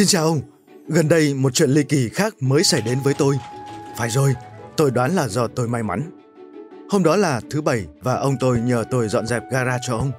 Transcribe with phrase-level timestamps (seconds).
[0.00, 0.40] Xin chào ông,
[0.88, 3.38] gần đây một chuyện ly kỳ khác mới xảy đến với tôi.
[3.98, 4.34] Phải rồi,
[4.76, 6.10] tôi đoán là do tôi may mắn.
[6.90, 10.12] Hôm đó là thứ bảy và ông tôi nhờ tôi dọn dẹp gara cho ông.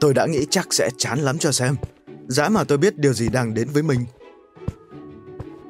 [0.00, 1.76] Tôi đã nghĩ chắc sẽ chán lắm cho xem.
[2.28, 4.00] Giá mà tôi biết điều gì đang đến với mình.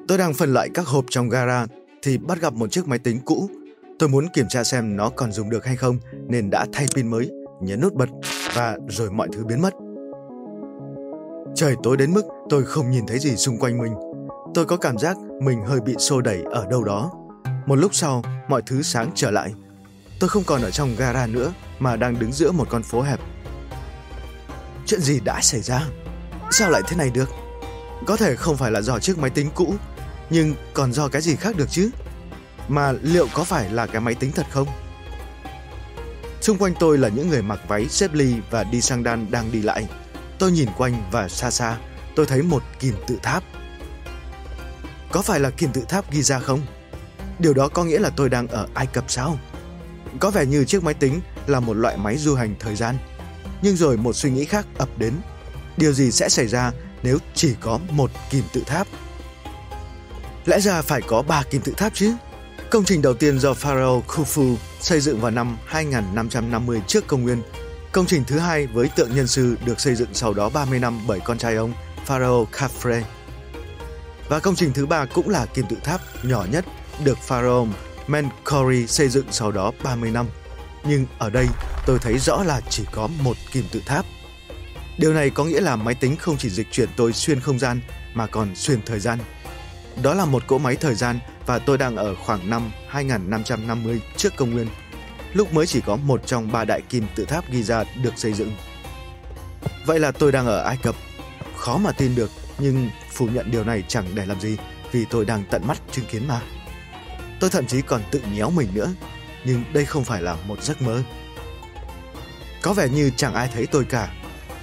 [0.08, 1.66] Tôi đang phân loại các hộp trong gara
[2.02, 3.50] thì bắt gặp một chiếc máy tính cũ.
[3.98, 5.98] Tôi muốn kiểm tra xem nó còn dùng được hay không
[6.28, 7.30] nên đã thay pin mới,
[7.62, 8.08] nhấn nút bật
[8.54, 9.74] và rồi mọi thứ biến mất.
[11.56, 13.94] Trời tối đến mức tôi không nhìn thấy gì xung quanh mình.
[14.54, 17.10] Tôi có cảm giác mình hơi bị xô đẩy ở đâu đó.
[17.66, 19.52] Một lúc sau, mọi thứ sáng trở lại.
[20.20, 23.20] Tôi không còn ở trong gara nữa mà đang đứng giữa một con phố hẹp.
[24.86, 25.82] Chuyện gì đã xảy ra?
[26.50, 27.28] Sao lại thế này được?
[28.06, 29.74] Có thể không phải là do chiếc máy tính cũ,
[30.30, 31.90] nhưng còn do cái gì khác được chứ?
[32.68, 34.68] Mà liệu có phải là cái máy tính thật không?
[36.40, 39.52] Xung quanh tôi là những người mặc váy xếp ly và đi sang đan đang
[39.52, 39.88] đi lại.
[40.38, 41.78] Tôi nhìn quanh và xa xa,
[42.16, 43.42] tôi thấy một kim tự tháp.
[45.12, 46.60] Có phải là kim tự tháp Giza không?
[47.38, 49.38] Điều đó có nghĩa là tôi đang ở Ai Cập sao?
[50.20, 52.96] Có vẻ như chiếc máy tính là một loại máy du hành thời gian.
[53.62, 55.12] Nhưng rồi một suy nghĩ khác ập đến.
[55.76, 58.86] Điều gì sẽ xảy ra nếu chỉ có một kim tự tháp?
[60.46, 62.14] Lẽ ra phải có ba kim tự tháp chứ?
[62.70, 67.42] Công trình đầu tiên do Pharaoh Khufu xây dựng vào năm 2550 trước công nguyên.
[67.96, 71.00] Công trình thứ hai với tượng nhân sư được xây dựng sau đó 30 năm
[71.06, 71.72] bởi con trai ông
[72.04, 73.02] Pharaoh Khafre.
[74.28, 76.64] Và công trình thứ ba cũng là kim tự tháp nhỏ nhất
[77.04, 77.68] được Pharaoh
[78.06, 80.26] Menkaure xây dựng sau đó 30 năm.
[80.84, 81.46] Nhưng ở đây
[81.86, 84.04] tôi thấy rõ là chỉ có một kim tự tháp.
[84.98, 87.80] Điều này có nghĩa là máy tính không chỉ dịch chuyển tôi xuyên không gian
[88.14, 89.18] mà còn xuyên thời gian.
[90.02, 94.36] Đó là một cỗ máy thời gian và tôi đang ở khoảng năm 2550 trước
[94.36, 94.66] công nguyên,
[95.32, 98.52] lúc mới chỉ có một trong ba đại kim tự tháp Giza được xây dựng.
[99.86, 100.94] Vậy là tôi đang ở Ai Cập.
[101.56, 104.56] Khó mà tin được, nhưng phủ nhận điều này chẳng để làm gì
[104.92, 106.40] vì tôi đang tận mắt chứng kiến mà.
[107.40, 108.92] Tôi thậm chí còn tự nhéo mình nữa,
[109.44, 111.02] nhưng đây không phải là một giấc mơ.
[112.62, 114.12] Có vẻ như chẳng ai thấy tôi cả.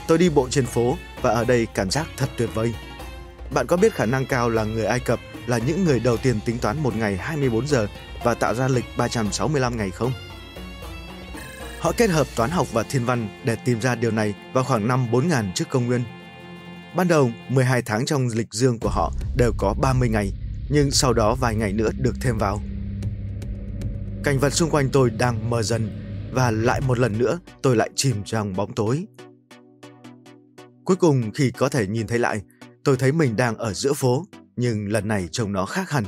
[0.08, 2.74] Tôi đi bộ trên phố và ở đây cảm giác thật tuyệt vời.
[3.52, 6.40] Bạn có biết khả năng cao là người Ai Cập là những người đầu tiên
[6.46, 7.88] tính toán một ngày 24 giờ
[8.24, 10.12] và tạo ra lịch 365 ngày không?
[11.84, 14.88] Họ kết hợp toán học và thiên văn để tìm ra điều này vào khoảng
[14.88, 16.04] năm 4000 trước công nguyên.
[16.96, 20.34] Ban đầu, 12 tháng trong lịch dương của họ đều có 30 ngày,
[20.70, 22.62] nhưng sau đó vài ngày nữa được thêm vào.
[24.24, 25.90] Cảnh vật xung quanh tôi đang mờ dần
[26.34, 29.06] và lại một lần nữa tôi lại chìm trong bóng tối.
[30.86, 32.42] Cuối cùng khi có thể nhìn thấy lại,
[32.84, 36.06] tôi thấy mình đang ở giữa phố, nhưng lần này trông nó khác hẳn.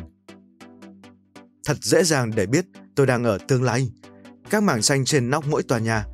[1.66, 2.66] Thật dễ dàng để biết
[2.96, 3.90] tôi đang ở tương lai.
[4.56, 6.06] Các mảng xanh trên nóc mỗi tòa nhà,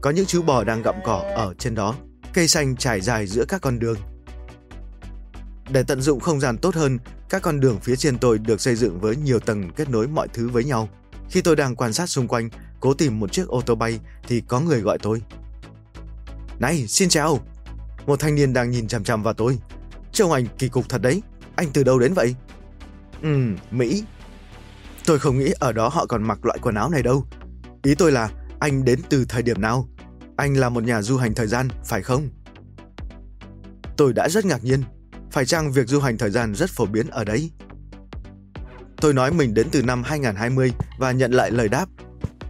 [0.00, 1.94] có những chú bò đang gặm cỏ ở trên đó,
[2.32, 3.96] cây xanh trải dài giữa các con đường.
[5.70, 8.76] Để tận dụng không gian tốt hơn, các con đường phía trên tôi được xây
[8.76, 10.88] dựng với nhiều tầng kết nối mọi thứ với nhau.
[11.30, 12.48] Khi tôi đang quan sát xung quanh,
[12.80, 15.22] cố tìm một chiếc ô tô bay thì có người gọi tôi.
[16.58, 17.38] Này, xin chào!
[18.06, 19.58] Một thanh niên đang nhìn chằm chằm vào tôi.
[20.12, 21.22] Trông anh kỳ cục thật đấy.
[21.56, 22.34] Anh từ đâu đến vậy?
[23.22, 23.38] ừ
[23.70, 24.04] Mỹ.
[25.06, 27.24] Tôi không nghĩ ở đó họ còn mặc loại quần áo này đâu.
[27.84, 28.30] Ý tôi là
[28.60, 29.88] anh đến từ thời điểm nào?
[30.36, 32.28] Anh là một nhà du hành thời gian, phải không?
[33.96, 34.82] Tôi đã rất ngạc nhiên.
[35.30, 37.50] Phải chăng việc du hành thời gian rất phổ biến ở đấy?
[39.00, 41.86] Tôi nói mình đến từ năm 2020 và nhận lại lời đáp.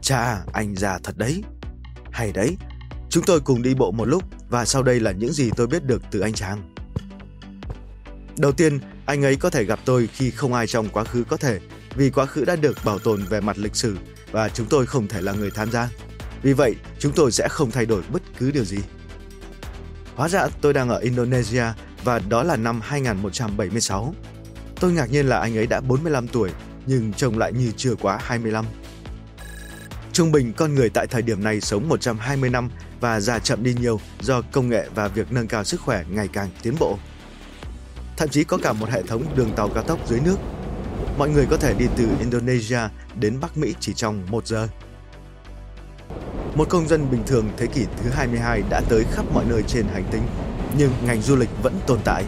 [0.03, 1.43] Chà, anh già thật đấy.
[2.11, 2.57] Hay đấy,
[3.11, 5.85] chúng tôi cùng đi bộ một lúc và sau đây là những gì tôi biết
[5.85, 6.75] được từ anh chàng.
[8.39, 11.37] Đầu tiên, anh ấy có thể gặp tôi khi không ai trong quá khứ có
[11.37, 11.61] thể,
[11.97, 13.97] vì quá khứ đã được bảo tồn về mặt lịch sử
[14.31, 15.89] và chúng tôi không thể là người tham gia.
[16.43, 18.79] Vì vậy, chúng tôi sẽ không thay đổi bất cứ điều gì.
[20.15, 21.65] Hóa ra tôi đang ở Indonesia
[22.05, 24.15] và đó là năm 2176.
[24.81, 26.51] Tôi ngạc nhiên là anh ấy đã 45 tuổi,
[26.87, 28.65] nhưng trông lại như chưa quá 25.
[30.13, 33.75] Trung bình con người tại thời điểm này sống 120 năm và già chậm đi
[33.81, 36.99] nhiều do công nghệ và việc nâng cao sức khỏe ngày càng tiến bộ.
[38.17, 40.37] Thậm chí có cả một hệ thống đường tàu cao tốc dưới nước.
[41.19, 42.81] Mọi người có thể đi từ Indonesia
[43.21, 44.69] đến Bắc Mỹ chỉ trong một giờ.
[46.55, 49.87] Một công dân bình thường thế kỷ thứ 22 đã tới khắp mọi nơi trên
[49.87, 50.23] hành tinh,
[50.79, 52.25] nhưng ngành du lịch vẫn tồn tại.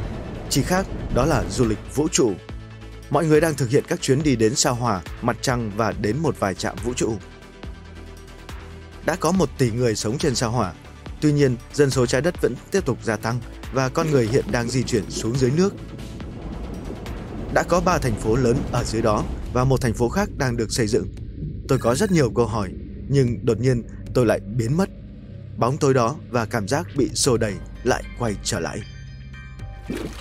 [0.51, 2.33] Chỉ khác đó là du lịch vũ trụ.
[3.11, 6.19] Mọi người đang thực hiện các chuyến đi đến sao hỏa, mặt trăng và đến
[6.19, 7.17] một vài trạm vũ trụ.
[9.07, 10.73] Đã có một tỷ người sống trên sao hỏa.
[11.21, 13.41] Tuy nhiên, dân số trái đất vẫn tiếp tục gia tăng
[13.73, 15.75] và con người hiện đang di chuyển xuống dưới nước.
[17.57, 20.57] Đã có ba thành phố lớn ở dưới đó và một thành phố khác đang
[20.57, 21.07] được xây dựng.
[21.69, 22.71] Tôi có rất nhiều câu hỏi,
[23.09, 23.83] nhưng đột nhiên
[24.15, 24.89] tôi lại biến mất.
[25.57, 27.55] Bóng tối đó và cảm giác bị xô đẩy
[27.85, 28.79] lại quay trở lại.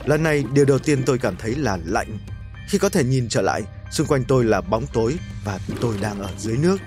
[0.06, 2.18] Lần này điều đầu tiên tôi cảm thấy là lạnh.
[2.70, 5.16] Khi có thể nhìn trở lại, xung quanh tôi là bóng tối
[5.46, 6.78] và tôi đang ở dưới nước.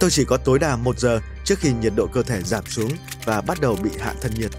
[0.00, 2.90] Tôi chỉ có tối đa một giờ trước khi nhiệt độ cơ thể giảm xuống
[3.24, 4.50] và bắt đầu bị hạ thân nhiệt.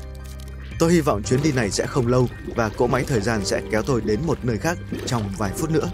[0.79, 3.61] Tôi hy vọng chuyến đi này sẽ không lâu và cỗ máy thời gian sẽ
[3.71, 5.89] kéo tôi đến một nơi khác trong vài phút nữa.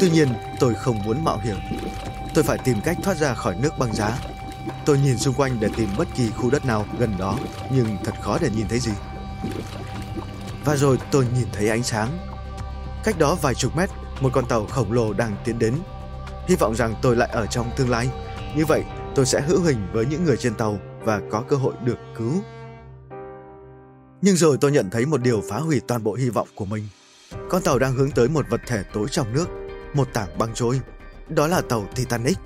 [0.00, 0.28] Tuy nhiên,
[0.60, 1.56] tôi không muốn mạo hiểm.
[2.34, 4.18] Tôi phải tìm cách thoát ra khỏi nước băng giá.
[4.84, 7.38] Tôi nhìn xung quanh để tìm bất kỳ khu đất nào gần đó,
[7.74, 8.92] nhưng thật khó để nhìn thấy gì.
[10.64, 12.18] Và rồi tôi nhìn thấy ánh sáng.
[13.04, 13.90] Cách đó vài chục mét,
[14.20, 15.74] một con tàu khổng lồ đang tiến đến.
[16.48, 18.08] Hy vọng rằng tôi lại ở trong tương lai.
[18.56, 18.84] Như vậy,
[19.14, 22.42] tôi sẽ hữu hình với những người trên tàu và có cơ hội được cứu.
[24.26, 26.88] Nhưng rồi tôi nhận thấy một điều phá hủy toàn bộ hy vọng của mình.
[27.48, 29.48] Con tàu đang hướng tới một vật thể tối trong nước,
[29.94, 30.80] một tảng băng trôi.
[31.28, 32.38] Đó là tàu Titanic.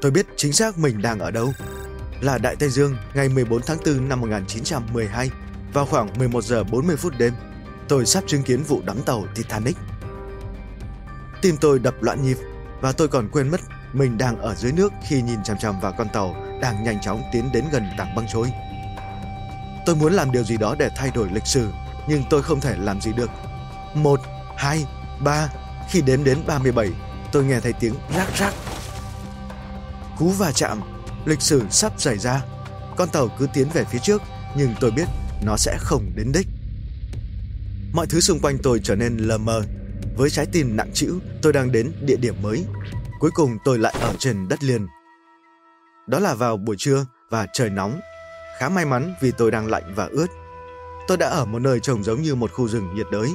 [0.00, 1.52] Tôi biết chính xác mình đang ở đâu.
[2.20, 5.30] Là Đại Tây Dương ngày 14 tháng 4 năm 1912
[5.72, 7.32] vào khoảng 11 giờ 40 phút đêm.
[7.88, 9.76] Tôi sắp chứng kiến vụ đắm tàu Titanic.
[11.42, 12.36] Tim tôi đập loạn nhịp
[12.80, 13.60] và tôi còn quên mất
[13.92, 17.22] mình đang ở dưới nước khi nhìn chằm chằm vào con tàu đang nhanh chóng
[17.32, 18.50] tiến đến gần tảng băng trôi.
[19.86, 21.68] Tôi muốn làm điều gì đó để thay đổi lịch sử,
[22.08, 23.30] nhưng tôi không thể làm gì được.
[23.94, 24.20] Một,
[24.56, 24.86] hai,
[25.24, 25.48] ba,
[25.90, 26.90] khi đếm đến 37,
[27.32, 28.54] tôi nghe thấy tiếng rác rác.
[30.18, 30.80] Cú va chạm,
[31.24, 32.42] lịch sử sắp xảy ra.
[32.96, 34.22] Con tàu cứ tiến về phía trước,
[34.56, 35.08] nhưng tôi biết
[35.42, 36.46] nó sẽ không đến đích.
[37.92, 39.62] Mọi thứ xung quanh tôi trở nên lờ mờ.
[40.16, 42.64] Với trái tim nặng trĩu, tôi đang đến địa điểm mới.
[43.20, 44.86] Cuối cùng tôi lại ở trên đất liền.
[46.06, 48.00] Đó là vào buổi trưa và trời nóng
[48.62, 50.26] Khá may mắn vì tôi đang lạnh và ướt.
[51.08, 53.34] Tôi đã ở một nơi trông giống như một khu rừng nhiệt đới.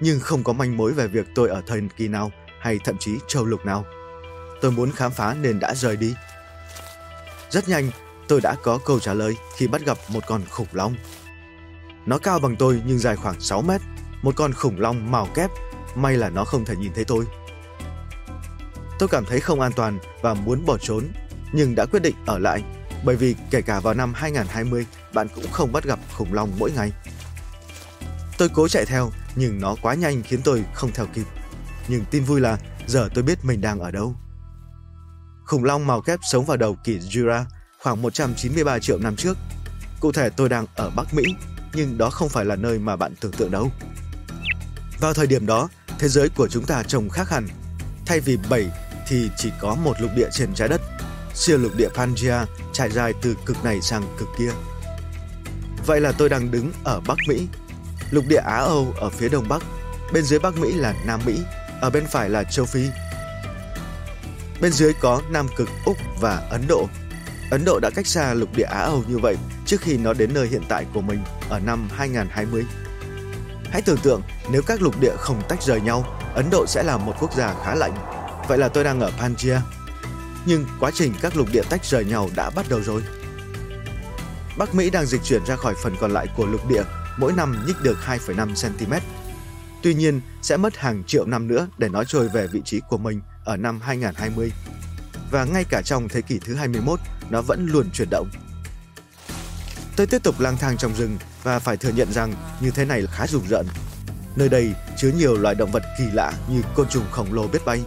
[0.00, 3.18] Nhưng không có manh mối về việc tôi ở thời kỳ nào hay thậm chí
[3.28, 3.84] châu lục nào.
[4.60, 6.14] Tôi muốn khám phá nên đã rời đi.
[7.50, 7.90] Rất nhanh,
[8.28, 10.94] tôi đã có câu trả lời khi bắt gặp một con khủng long.
[12.06, 13.80] Nó cao bằng tôi nhưng dài khoảng 6 mét,
[14.22, 15.50] một con khủng long màu kép,
[15.94, 17.24] may là nó không thể nhìn thấy tôi.
[18.98, 21.04] Tôi cảm thấy không an toàn và muốn bỏ trốn,
[21.52, 22.62] nhưng đã quyết định ở lại
[23.06, 26.72] bởi vì kể cả vào năm 2020, bạn cũng không bắt gặp khủng long mỗi
[26.72, 26.92] ngày.
[28.38, 31.26] Tôi cố chạy theo, nhưng nó quá nhanh khiến tôi không theo kịp.
[31.88, 34.16] Nhưng tin vui là giờ tôi biết mình đang ở đâu.
[35.44, 37.44] Khủng long màu kép sống vào đầu kỷ Jura
[37.82, 39.36] khoảng 193 triệu năm trước.
[40.00, 41.22] Cụ thể tôi đang ở Bắc Mỹ,
[41.74, 43.70] nhưng đó không phải là nơi mà bạn tưởng tượng đâu.
[45.00, 45.68] Vào thời điểm đó,
[45.98, 47.48] thế giới của chúng ta trông khác hẳn.
[48.06, 48.70] Thay vì 7
[49.08, 50.80] thì chỉ có một lục địa trên trái đất
[51.36, 54.50] siêu lục địa Pangea trải dài từ cực này sang cực kia.
[55.86, 57.46] Vậy là tôi đang đứng ở Bắc Mỹ,
[58.10, 59.62] lục địa Á Âu ở phía đông bắc,
[60.12, 61.38] bên dưới Bắc Mỹ là Nam Mỹ,
[61.80, 62.86] ở bên phải là châu Phi.
[64.60, 66.88] Bên dưới có Nam Cực Úc và Ấn Độ.
[67.50, 69.36] Ấn Độ đã cách xa lục địa Á Âu như vậy
[69.66, 72.64] trước khi nó đến nơi hiện tại của mình ở năm 2020.
[73.70, 76.96] Hãy tưởng tượng nếu các lục địa không tách rời nhau, Ấn Độ sẽ là
[76.96, 77.94] một quốc gia khá lạnh.
[78.48, 79.62] Vậy là tôi đang ở Pangea,
[80.46, 83.02] nhưng quá trình các lục địa tách rời nhau đã bắt đầu rồi.
[84.58, 86.82] Bắc Mỹ đang dịch chuyển ra khỏi phần còn lại của lục địa,
[87.18, 88.92] mỗi năm nhích được 2,5 cm.
[89.82, 92.98] Tuy nhiên, sẽ mất hàng triệu năm nữa để nó trôi về vị trí của
[92.98, 94.52] mình ở năm 2020.
[95.30, 97.00] Và ngay cả trong thế kỷ thứ 21,
[97.30, 98.30] nó vẫn luôn chuyển động.
[99.96, 103.02] Tôi tiếp tục lang thang trong rừng và phải thừa nhận rằng như thế này
[103.02, 103.66] là khá rùng rợn.
[104.36, 107.64] Nơi đây chứa nhiều loài động vật kỳ lạ như côn trùng khổng lồ biết
[107.64, 107.82] bay,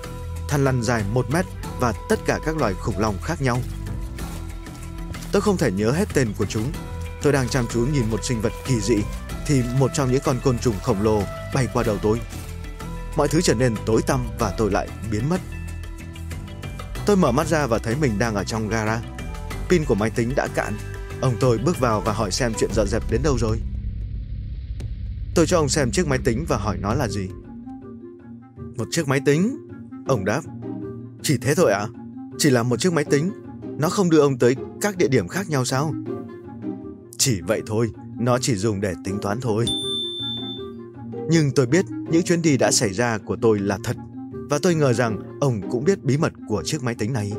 [0.50, 1.46] thằn lằn dài 1 mét
[1.80, 3.58] và tất cả các loài khủng long khác nhau.
[5.32, 6.72] Tôi không thể nhớ hết tên của chúng.
[7.22, 8.98] Tôi đang chăm chú nhìn một sinh vật kỳ dị,
[9.46, 12.22] thì một trong những con côn trùng khổng lồ bay qua đầu tôi.
[13.16, 15.42] Mọi thứ trở nên tối tăm và tôi lại biến mất.
[17.06, 19.02] Tôi mở mắt ra và thấy mình đang ở trong gara.
[19.70, 20.78] Pin của máy tính đã cạn.
[21.22, 23.60] Ông tôi bước vào và hỏi xem chuyện dọn dẹp đến đâu rồi.
[25.36, 27.30] Tôi cho ông xem chiếc máy tính và hỏi nó là gì.
[28.78, 29.68] Một chiếc máy tính?
[30.08, 30.42] Ông đáp.
[31.24, 31.80] Chỉ thế thôi ạ?
[31.80, 31.88] À?
[32.38, 33.32] Chỉ là một chiếc máy tính,
[33.78, 35.94] nó không đưa ông tới các địa điểm khác nhau sao?
[37.18, 39.66] Chỉ vậy thôi, nó chỉ dùng để tính toán thôi.
[41.30, 43.96] Nhưng tôi biết những chuyến đi đã xảy ra của tôi là thật
[44.50, 47.32] và tôi ngờ rằng ông cũng biết bí mật của chiếc máy tính này.